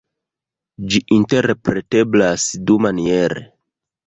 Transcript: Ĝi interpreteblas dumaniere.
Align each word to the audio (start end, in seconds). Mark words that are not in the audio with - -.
Ĝi 0.93 1.01
interpreteblas 1.17 2.47
dumaniere. 2.73 3.47